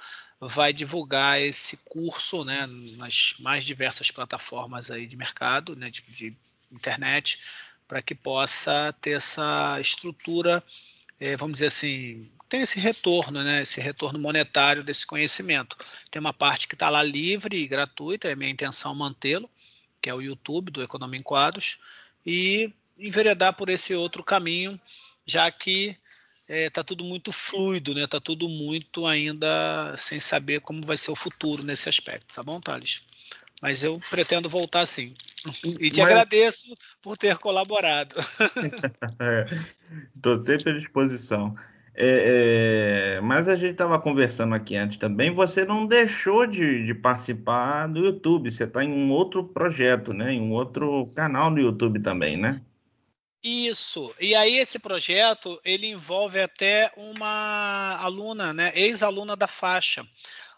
[0.48, 6.36] vai divulgar esse curso né, nas mais diversas plataformas aí de mercado, né, de, de
[6.70, 7.38] internet,
[7.86, 10.62] para que possa ter essa estrutura,
[11.20, 15.76] é, vamos dizer assim, tem esse retorno, né, esse retorno monetário desse conhecimento.
[16.10, 19.48] Tem uma parte que está lá livre e gratuita, é minha intenção mantê-lo,
[20.00, 21.78] que é o YouTube do Economia em Quadros,
[22.26, 24.80] e enveredar por esse outro caminho,
[25.24, 25.96] já que
[26.52, 28.04] está é, tá tudo muito fluido, né?
[28.04, 32.60] Está tudo muito ainda sem saber como vai ser o futuro nesse aspecto, tá bom,
[32.60, 33.02] Thales?
[33.62, 35.14] Mas eu pretendo voltar sim.
[35.80, 36.10] E te Mas...
[36.10, 38.16] agradeço por ter colaborado.
[40.14, 41.54] Estou é, sempre à disposição.
[41.94, 45.32] É, é, mas a gente estava conversando aqui antes também.
[45.32, 48.50] Você não deixou de, de participar do YouTube.
[48.50, 50.32] Você está em um outro projeto, né?
[50.32, 52.60] Em um outro canal no YouTube também, né?
[53.42, 54.14] Isso.
[54.20, 58.70] E aí esse projeto ele envolve até uma aluna, né?
[58.74, 60.06] Ex-aluna da faixa,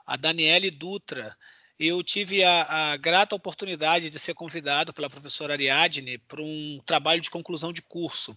[0.07, 1.35] a Daniele Dutra.
[1.79, 7.21] Eu tive a, a, grata oportunidade de ser convidado pela professora Ariadne para um trabalho
[7.21, 8.37] de conclusão de curso.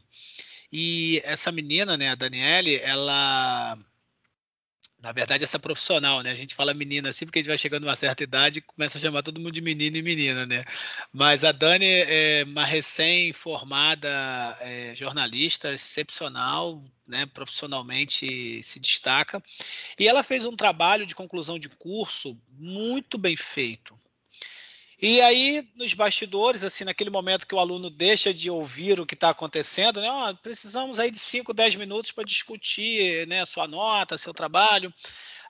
[0.71, 3.77] E essa menina, né, a Daniele, ela
[5.07, 6.31] na verdade, essa profissional, né?
[6.31, 8.61] A gente fala menina assim, porque a gente vai chegando a uma certa idade e
[8.61, 10.65] começa a chamar todo mundo de menino e menina, né?
[11.13, 14.09] Mas a Dani é uma recém-formada
[14.59, 17.25] é, jornalista excepcional, né?
[17.25, 19.41] Profissionalmente se destaca.
[19.97, 23.97] E ela fez um trabalho de conclusão de curso muito bem feito,
[24.99, 29.13] e aí, nos bastidores, assim, naquele momento que o aluno deixa de ouvir o que
[29.13, 30.09] está acontecendo, né?
[30.11, 34.91] Oh, precisamos aí de 5, 10 minutos para discutir né, a sua nota, seu trabalho.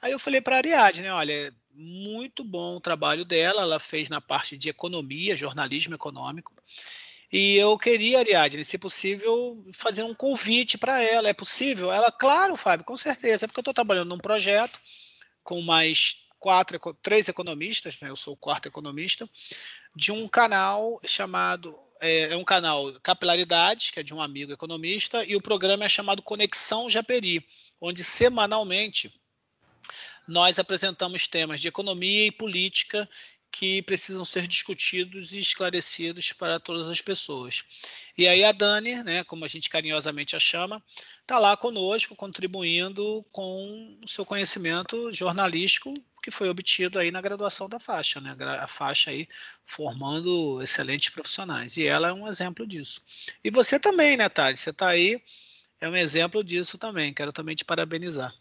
[0.02, 1.14] Aí eu falei para a Ariadne, né?
[1.14, 6.54] Olha, muito bom o trabalho dela, ela fez na parte de economia, jornalismo econômico.
[7.32, 11.30] E eu queria, Ariadne, se possível, fazer um convite para ela.
[11.30, 11.92] É possível?
[11.92, 13.46] Ela, claro, Fábio, com certeza.
[13.46, 14.80] É porque eu estou trabalhando num projeto
[15.44, 19.30] com mais quatro, três economistas, né, eu sou o quarto economista,
[19.96, 25.24] de um canal chamado é, é, um canal Capilaridades, que é de um amigo economista,
[25.26, 27.46] e o programa é chamado Conexão Japeri,
[27.82, 29.14] onde semanalmente
[30.28, 33.10] nós apresentamos temas de economia e política
[33.52, 37.64] que precisam ser discutidos e esclarecidos para todas as pessoas.
[38.18, 40.84] E aí a Dani, né, como a gente carinhosamente a chama,
[41.22, 45.94] está lá conosco, contribuindo com o seu conhecimento jornalístico
[46.28, 48.36] que foi obtido aí na graduação da faixa, né?
[48.60, 49.30] A faixa aí
[49.66, 51.78] formando excelentes profissionais.
[51.78, 53.02] E ela é um exemplo disso.
[53.42, 54.60] E você também, né, Thales?
[54.60, 55.22] Você está aí,
[55.80, 57.14] é um exemplo disso também.
[57.14, 58.34] Quero também te parabenizar.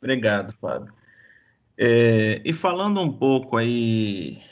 [0.00, 0.94] Obrigado, Fábio.
[1.76, 4.42] É, e falando um pouco aí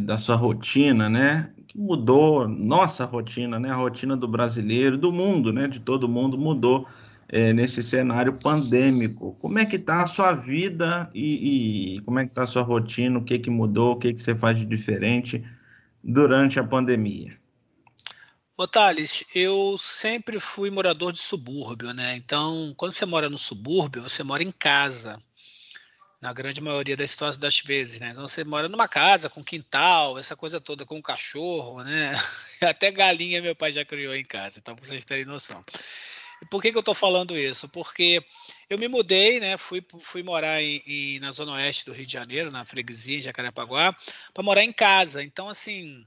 [0.00, 1.52] da sua rotina, né?
[1.68, 3.70] Que mudou nossa rotina, né?
[3.70, 5.68] A rotina do brasileiro, do mundo, né?
[5.68, 6.88] De todo mundo mudou
[7.28, 9.36] é, nesse cenário pandêmico.
[9.40, 12.62] Como é que está a sua vida e, e como é que está a sua
[12.62, 13.18] rotina?
[13.18, 13.92] O que, que mudou?
[13.92, 15.44] O que, que você faz de diferente
[16.02, 17.36] durante a pandemia?
[18.58, 22.16] Ô Thales, eu sempre fui morador de subúrbio, né?
[22.16, 25.22] Então, quando você mora no subúrbio, você mora em casa,
[26.22, 28.10] na grande maioria das situações das vezes, né?
[28.12, 32.14] Então, você mora numa casa com quintal, essa coisa toda, com cachorro, né?
[32.62, 35.62] Até galinha meu pai já criou em casa, então, para vocês terem noção.
[36.50, 37.68] Por que, que eu estou falando isso?
[37.68, 38.22] Porque
[38.68, 39.56] eu me mudei, né?
[39.56, 43.22] Fui, fui morar em, em, na zona oeste do Rio de Janeiro, na freguesia, em
[43.22, 43.96] Jacarepaguá,
[44.34, 45.22] para morar em casa.
[45.22, 46.06] Então, assim,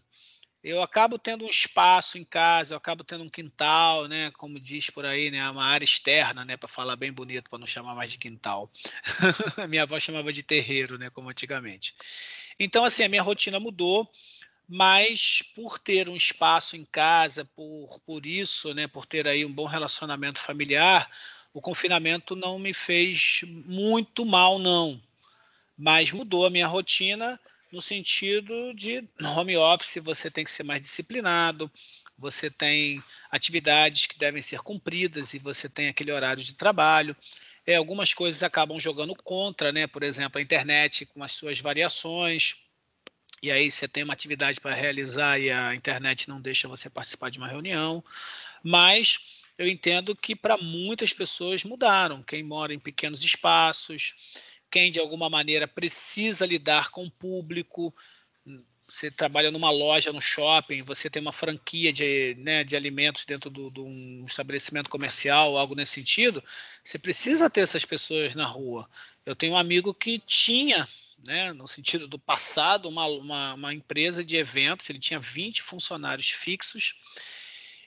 [0.63, 4.29] eu acabo tendo um espaço em casa, eu acabo tendo um quintal, né?
[4.31, 5.49] Como diz por aí, né?
[5.49, 6.57] Uma área externa, né?
[6.57, 8.69] Para falar bem bonito, para não chamar mais de quintal.
[9.69, 11.09] minha avó chamava de terreiro, né?
[11.09, 11.95] Como antigamente.
[12.59, 14.09] Então, assim, a minha rotina mudou
[14.69, 19.51] mas por ter um espaço em casa, por, por isso, né, por ter aí um
[19.51, 21.09] bom relacionamento familiar,
[21.51, 25.01] o confinamento não me fez muito mal, não.
[25.75, 27.39] Mas mudou a minha rotina
[27.71, 29.03] no sentido de
[29.35, 31.71] home office você tem que ser mais disciplinado,
[32.15, 33.01] você tem
[33.31, 37.15] atividades que devem ser cumpridas e você tem aquele horário de trabalho.
[37.65, 39.87] É, algumas coisas acabam jogando contra, né?
[39.87, 42.68] Por exemplo, a internet com as suas variações
[43.41, 47.29] e aí você tem uma atividade para realizar e a internet não deixa você participar
[47.29, 48.03] de uma reunião.
[48.63, 52.23] Mas eu entendo que para muitas pessoas mudaram.
[52.23, 54.15] Quem mora em pequenos espaços,
[54.69, 57.93] quem de alguma maneira precisa lidar com o público.
[58.85, 63.49] Você trabalha numa loja, no shopping, você tem uma franquia de, né, de alimentos dentro
[63.49, 66.43] de um estabelecimento comercial, algo nesse sentido.
[66.83, 68.89] Você precisa ter essas pessoas na rua.
[69.25, 70.87] Eu tenho um amigo que tinha
[71.25, 76.29] né, no sentido do passado, uma, uma, uma, empresa de eventos, ele tinha 20 funcionários
[76.29, 76.95] fixos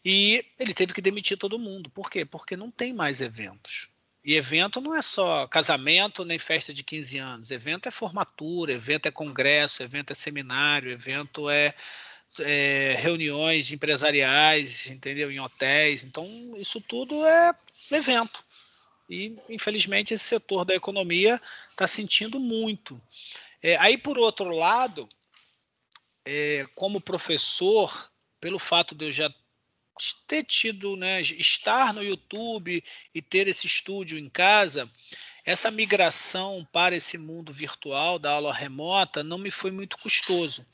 [0.04, 1.90] e ele teve que demitir todo mundo.
[1.90, 2.24] Por quê?
[2.24, 3.88] Porque não tem mais eventos.
[4.24, 7.50] E evento não é só casamento nem festa de 15 anos.
[7.50, 11.74] Evento é formatura, evento é congresso, evento é seminário, evento é,
[12.40, 15.30] é reuniões empresariais, entendeu?
[15.30, 16.04] Em hotéis.
[16.04, 17.52] Então, isso tudo é
[17.90, 18.44] evento.
[19.12, 21.38] E, infelizmente, esse setor da economia
[21.70, 22.98] está sentindo muito.
[23.62, 25.06] É, aí, por outro lado,
[26.24, 29.30] é, como professor, pelo fato de eu já
[30.26, 32.82] ter tido, né, estar no YouTube
[33.14, 34.90] e ter esse estúdio em casa,
[35.44, 40.64] essa migração para esse mundo virtual da aula remota não me foi muito custoso.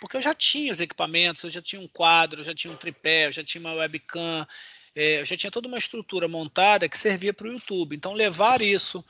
[0.00, 2.76] Porque eu já tinha os equipamentos, eu já tinha um quadro, eu já tinha um
[2.76, 4.48] tripé, eu já tinha uma webcam,
[4.94, 7.96] é, eu já tinha toda uma estrutura montada que servia para o YouTube.
[7.96, 9.04] Então, levar isso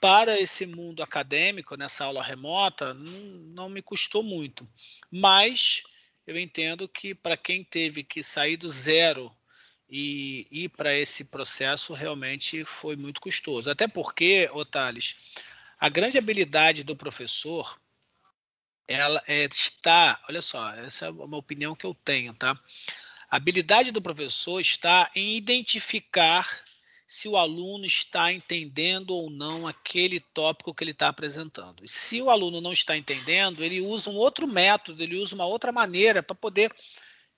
[0.00, 3.20] para esse mundo acadêmico, nessa aula remota, não,
[3.54, 4.68] não me custou muito.
[5.10, 5.82] Mas
[6.26, 9.34] eu entendo que para quem teve que sair do zero
[9.88, 13.70] e ir para esse processo, realmente foi muito custoso.
[13.70, 15.16] Até porque, Otales,
[15.78, 17.78] a grande habilidade do professor
[18.86, 22.58] ela é, está, olha só, essa é uma opinião que eu tenho, tá?
[23.30, 26.62] A habilidade do professor está em identificar
[27.06, 31.84] se o aluno está entendendo ou não aquele tópico que ele está apresentando.
[31.84, 35.44] E se o aluno não está entendendo, ele usa um outro método, ele usa uma
[35.44, 36.72] outra maneira para poder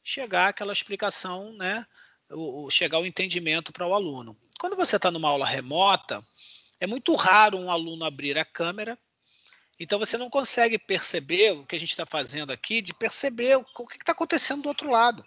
[0.05, 1.85] chegar àquela explicação, né?
[2.71, 4.37] chegar ao entendimento para o aluno.
[4.61, 6.25] Quando você está numa aula remota,
[6.79, 8.97] é muito raro um aluno abrir a câmera,
[9.79, 13.65] então você não consegue perceber o que a gente está fazendo aqui, de perceber o
[13.65, 15.25] que está acontecendo do outro lado.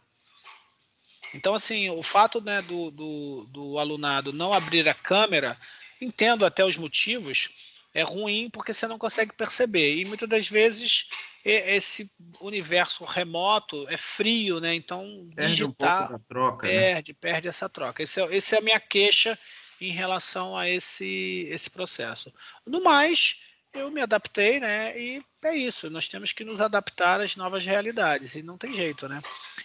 [1.33, 5.57] Então, assim, o fato né, do, do, do alunado não abrir a câmera,
[5.99, 7.49] entendo até os motivos,
[7.93, 9.97] é ruim porque você não consegue perceber.
[9.97, 11.07] E muitas das vezes
[11.45, 14.73] esse universo remoto é frio, né?
[14.73, 16.73] Então perde digitar um troca, né?
[16.73, 17.17] perde, né?
[17.19, 18.01] perde essa troca.
[18.01, 19.37] Esse é, esse é a minha queixa
[19.79, 22.33] em relação a esse esse processo.
[22.65, 23.41] No mais,
[23.73, 24.97] eu me adaptei, né?
[24.99, 25.89] E é isso.
[25.89, 29.21] Nós temos que nos adaptar às novas realidades e não tem jeito, né?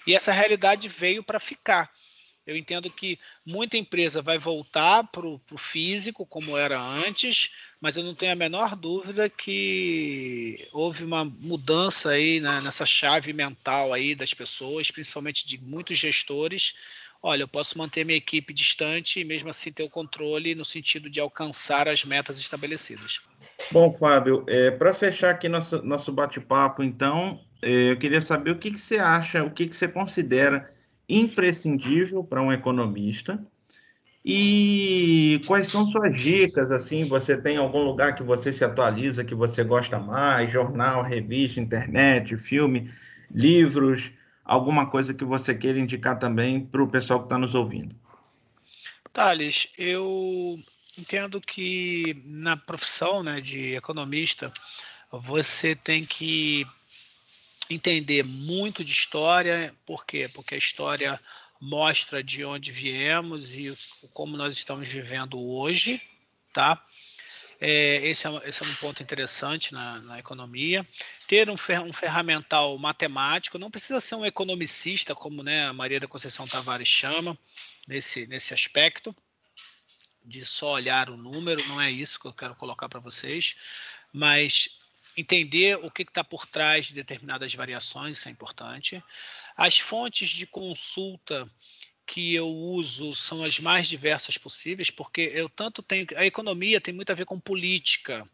[0.06, 1.90] E essa realidade veio para ficar.
[2.46, 8.02] Eu entendo que muita empresa vai voltar para o físico, como era antes, mas eu
[8.02, 14.14] não tenho a menor dúvida que houve uma mudança aí né, nessa chave mental aí
[14.14, 16.72] das pessoas, principalmente de muitos gestores.
[17.22, 21.10] Olha, eu posso manter minha equipe distante e mesmo assim ter o controle no sentido
[21.10, 23.20] de alcançar as metas estabelecidas.
[23.70, 28.58] Bom, Fábio, é, para fechar aqui nosso, nosso bate-papo, então, é, eu queria saber o
[28.58, 30.72] que, que você acha, o que, que você considera
[31.08, 33.42] imprescindível para um economista
[34.30, 36.70] e quais são suas dicas?
[36.70, 40.50] Assim, você tem algum lugar que você se atualiza, que você gosta mais?
[40.50, 42.92] Jornal, revista, internet, filme,
[43.30, 44.12] livros,
[44.44, 47.96] alguma coisa que você queira indicar também para o pessoal que está nos ouvindo?
[49.12, 50.58] Thales, eu
[50.98, 54.52] entendo que na profissão né, de economista
[55.10, 56.66] você tem que
[57.70, 60.28] entender muito de história, por quê?
[60.34, 61.20] Porque a história
[61.60, 63.72] mostra de onde viemos e
[64.12, 66.00] como nós estamos vivendo hoje,
[66.52, 66.82] tá?
[67.60, 70.86] É, esse, é, esse, é, um ponto interessante na, na economia.
[71.26, 75.98] Ter um, fer, um, ferramental matemático, não precisa ser um economicista, como né, a Maria
[75.98, 77.36] da Conceição Tavares chama,
[77.86, 79.14] nesse, nesse aspecto,
[80.28, 83.56] de só olhar o número, não é isso que eu quero colocar para vocês,
[84.12, 84.68] mas
[85.16, 89.02] entender o que está por trás de determinadas variações, isso é importante.
[89.56, 91.48] As fontes de consulta
[92.06, 96.06] que eu uso são as mais diversas possíveis, porque eu tanto tenho.
[96.16, 98.28] A economia tem muito a ver com política.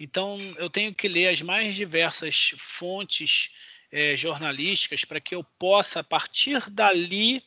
[0.00, 3.50] Então, eu tenho que ler as mais diversas fontes
[3.90, 7.42] eh, jornalísticas para que eu possa, a partir dali,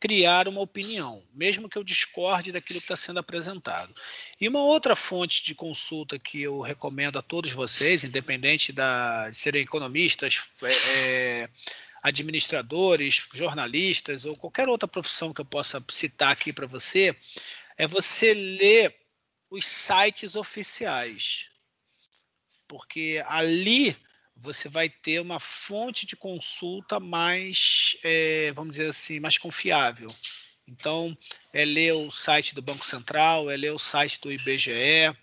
[0.00, 3.94] criar uma opinião, mesmo que eu discorde daquilo que está sendo apresentado.
[4.40, 9.36] E uma outra fonte de consulta que eu recomendo a todos vocês, independente da, de
[9.36, 11.48] serem economistas, é, é,
[12.02, 17.14] administradores, jornalistas ou qualquer outra profissão que eu possa citar aqui para você,
[17.76, 18.96] é você ler
[19.50, 21.50] os sites oficiais.
[22.66, 23.94] Porque ali
[24.40, 30.08] você vai ter uma fonte de consulta mais, é, vamos dizer assim, mais confiável.
[30.66, 31.16] Então,
[31.52, 35.14] é ler o site do Banco Central, é ler o site do IBGE,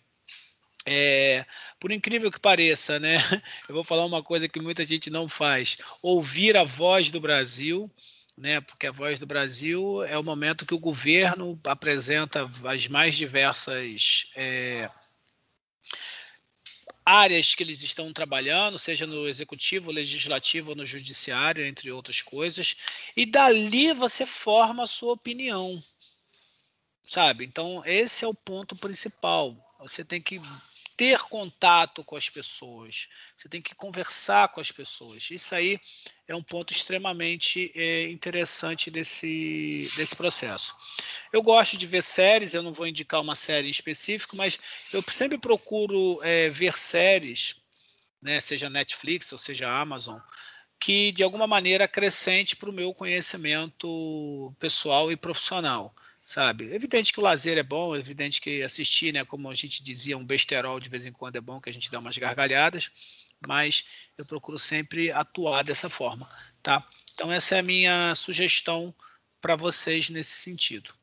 [0.89, 1.45] É,
[1.81, 3.17] por incrível que pareça, né?
[3.67, 7.91] Eu vou falar uma coisa que muita gente não faz: ouvir a voz do Brasil,
[8.37, 8.61] né?
[8.61, 14.31] Porque a voz do Brasil é o momento que o governo apresenta as mais diversas
[14.35, 14.89] é,
[17.07, 22.75] áreas que eles estão trabalhando, seja no executivo, legislativo ou no judiciário, entre outras coisas,
[23.15, 25.81] e dali você forma a sua opinião,
[27.07, 27.45] sabe?
[27.45, 29.55] Então esse é o ponto principal.
[29.79, 30.41] Você tem que
[30.97, 35.29] ter contato com as pessoas, você tem que conversar com as pessoas.
[35.29, 35.79] Isso aí
[36.27, 40.75] é um ponto extremamente é, interessante desse, desse processo.
[41.31, 44.59] Eu gosto de ver séries, eu não vou indicar uma série em específico, mas
[44.91, 47.55] eu sempre procuro é, ver séries,
[48.19, 50.19] né, seja Netflix ou seja Amazon,
[50.79, 55.93] que de alguma maneira acrescente para o meu conhecimento pessoal e profissional
[56.27, 56.69] sabe?
[56.69, 59.81] É evidente que o lazer é bom, é evidente que assistir, né, como a gente
[59.81, 62.91] dizia, um besterol de vez em quando é bom, que a gente dá umas gargalhadas,
[63.47, 63.85] mas
[64.17, 66.29] eu procuro sempre atuar dessa forma,
[66.61, 66.83] tá?
[67.13, 68.93] Então essa é a minha sugestão
[69.39, 70.93] para vocês nesse sentido.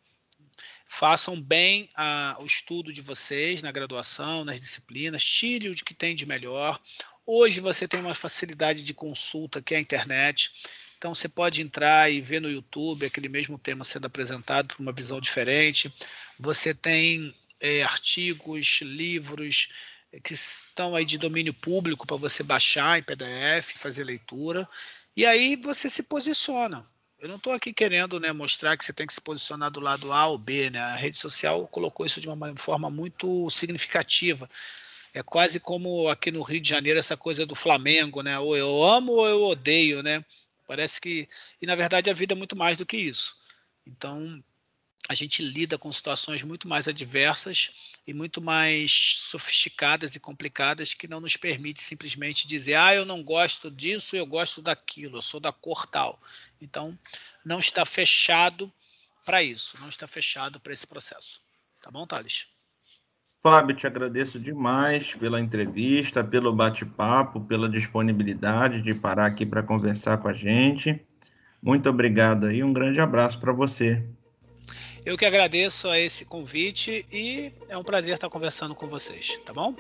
[0.87, 6.15] Façam bem a, o estudo de vocês na graduação, nas disciplinas, tire o que tem
[6.15, 6.79] de melhor.
[7.27, 10.51] Hoje você tem uma facilidade de consulta que é a internet.
[10.99, 14.93] Então você pode entrar e ver no YouTube aquele mesmo tema sendo apresentado por uma
[14.93, 15.93] visão diferente.
[16.39, 19.69] Você tem é, artigos, livros
[20.13, 24.69] é, que estão aí de domínio público para você baixar em PDF, fazer leitura.
[25.17, 26.85] E aí você se posiciona.
[27.19, 30.13] Eu não estou aqui querendo né, mostrar que você tem que se posicionar do lado
[30.13, 30.69] A ou B.
[30.69, 30.79] Né?
[30.79, 34.49] A rede social colocou isso de uma forma muito significativa.
[35.15, 38.37] É quase como aqui no Rio de Janeiro essa coisa do Flamengo, né?
[38.39, 40.25] Ou eu amo ou eu odeio, né?
[40.67, 41.29] Parece que.
[41.63, 43.37] E na verdade a vida é muito mais do que isso.
[43.87, 44.43] Então
[45.09, 47.71] a gente lida com situações muito mais adversas
[48.07, 53.23] e muito mais sofisticadas e complicadas que não nos permite simplesmente dizer, ah, eu não
[53.23, 56.21] gosto disso, eu gosto daquilo, eu sou da cor tal.
[56.61, 56.99] Então,
[57.45, 58.73] não está fechado
[59.27, 61.43] para isso, não está fechado para esse processo.
[61.83, 62.54] Tá bom, Thales?
[63.47, 70.17] Fábio, te agradeço demais pela entrevista, pelo bate-papo, pela disponibilidade de parar aqui para conversar
[70.17, 70.99] com a gente.
[71.63, 74.03] Muito obrigado aí, um grande abraço para você.
[75.05, 79.53] Eu que agradeço a esse convite e é um prazer estar conversando com vocês, tá
[79.53, 79.77] bom?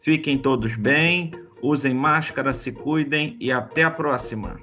[0.00, 4.58] Fiquem todos bem, usem máscara, se cuidem e até a próxima.